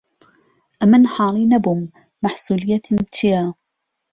[0.79, 1.81] ئهمن حاڵی نهبووم
[2.23, 3.43] مهحسولییهتم چییه